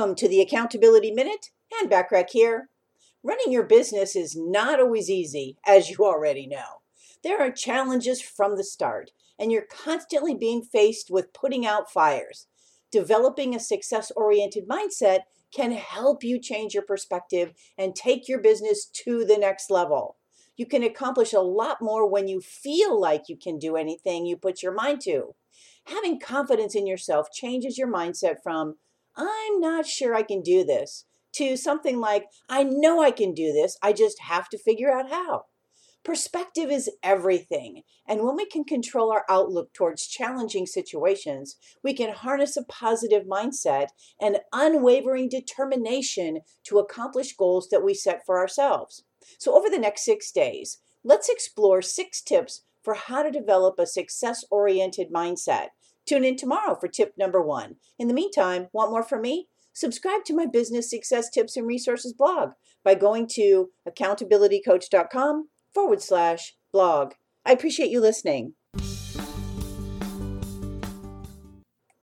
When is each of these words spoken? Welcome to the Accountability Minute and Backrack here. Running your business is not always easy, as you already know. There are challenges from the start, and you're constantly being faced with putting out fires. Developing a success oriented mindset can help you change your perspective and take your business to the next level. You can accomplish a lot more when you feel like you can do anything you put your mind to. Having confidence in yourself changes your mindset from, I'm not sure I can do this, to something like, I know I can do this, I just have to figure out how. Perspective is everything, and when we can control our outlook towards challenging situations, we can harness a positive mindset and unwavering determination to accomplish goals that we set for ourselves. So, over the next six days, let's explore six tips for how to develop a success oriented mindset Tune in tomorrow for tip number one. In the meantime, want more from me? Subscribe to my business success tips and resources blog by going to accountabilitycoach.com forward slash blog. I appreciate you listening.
Welcome 0.00 0.16
to 0.16 0.28
the 0.28 0.40
Accountability 0.40 1.10
Minute 1.10 1.50
and 1.78 1.90
Backrack 1.90 2.30
here. 2.30 2.70
Running 3.22 3.52
your 3.52 3.64
business 3.64 4.16
is 4.16 4.34
not 4.34 4.80
always 4.80 5.10
easy, 5.10 5.58
as 5.66 5.90
you 5.90 5.98
already 6.06 6.46
know. 6.46 6.80
There 7.22 7.38
are 7.38 7.50
challenges 7.50 8.22
from 8.22 8.56
the 8.56 8.64
start, 8.64 9.10
and 9.38 9.52
you're 9.52 9.66
constantly 9.70 10.34
being 10.34 10.62
faced 10.62 11.10
with 11.10 11.34
putting 11.34 11.66
out 11.66 11.92
fires. 11.92 12.46
Developing 12.90 13.54
a 13.54 13.60
success 13.60 14.10
oriented 14.16 14.66
mindset 14.66 15.24
can 15.54 15.72
help 15.72 16.24
you 16.24 16.40
change 16.40 16.72
your 16.72 16.82
perspective 16.82 17.52
and 17.76 17.94
take 17.94 18.26
your 18.26 18.40
business 18.40 18.86
to 18.86 19.26
the 19.26 19.36
next 19.36 19.70
level. 19.70 20.16
You 20.56 20.64
can 20.64 20.82
accomplish 20.82 21.34
a 21.34 21.40
lot 21.40 21.82
more 21.82 22.08
when 22.08 22.26
you 22.26 22.40
feel 22.40 22.98
like 22.98 23.28
you 23.28 23.36
can 23.36 23.58
do 23.58 23.76
anything 23.76 24.24
you 24.24 24.38
put 24.38 24.62
your 24.62 24.72
mind 24.72 25.02
to. 25.02 25.34
Having 25.84 26.20
confidence 26.20 26.74
in 26.74 26.86
yourself 26.86 27.30
changes 27.30 27.76
your 27.76 27.92
mindset 27.92 28.36
from, 28.42 28.76
I'm 29.16 29.60
not 29.60 29.86
sure 29.86 30.14
I 30.14 30.22
can 30.22 30.42
do 30.42 30.64
this, 30.64 31.04
to 31.34 31.56
something 31.56 31.98
like, 31.98 32.26
I 32.48 32.64
know 32.64 33.02
I 33.02 33.10
can 33.10 33.34
do 33.34 33.52
this, 33.52 33.76
I 33.82 33.92
just 33.92 34.20
have 34.22 34.48
to 34.50 34.58
figure 34.58 34.90
out 34.90 35.10
how. 35.10 35.44
Perspective 36.02 36.70
is 36.70 36.90
everything, 37.02 37.82
and 38.08 38.22
when 38.22 38.34
we 38.34 38.46
can 38.46 38.64
control 38.64 39.12
our 39.12 39.24
outlook 39.28 39.74
towards 39.74 40.06
challenging 40.06 40.66
situations, 40.66 41.56
we 41.84 41.92
can 41.92 42.14
harness 42.14 42.56
a 42.56 42.64
positive 42.64 43.24
mindset 43.26 43.88
and 44.18 44.38
unwavering 44.50 45.28
determination 45.28 46.40
to 46.64 46.78
accomplish 46.78 47.36
goals 47.36 47.68
that 47.68 47.84
we 47.84 47.92
set 47.92 48.24
for 48.24 48.38
ourselves. 48.38 49.04
So, 49.38 49.54
over 49.54 49.68
the 49.68 49.78
next 49.78 50.06
six 50.06 50.32
days, 50.32 50.78
let's 51.04 51.28
explore 51.28 51.82
six 51.82 52.22
tips 52.22 52.62
for 52.82 52.94
how 52.94 53.22
to 53.22 53.30
develop 53.30 53.78
a 53.78 53.86
success 53.86 54.42
oriented 54.50 55.12
mindset 55.12 55.68
Tune 56.06 56.24
in 56.24 56.36
tomorrow 56.36 56.74
for 56.74 56.88
tip 56.88 57.14
number 57.16 57.40
one. 57.40 57.76
In 57.98 58.08
the 58.08 58.14
meantime, 58.14 58.68
want 58.72 58.90
more 58.90 59.02
from 59.02 59.22
me? 59.22 59.48
Subscribe 59.72 60.24
to 60.24 60.34
my 60.34 60.46
business 60.46 60.90
success 60.90 61.30
tips 61.30 61.56
and 61.56 61.66
resources 61.66 62.12
blog 62.12 62.50
by 62.84 62.94
going 62.94 63.26
to 63.34 63.70
accountabilitycoach.com 63.88 65.48
forward 65.72 66.02
slash 66.02 66.54
blog. 66.72 67.12
I 67.44 67.52
appreciate 67.52 67.90
you 67.90 68.00
listening. 68.00 68.54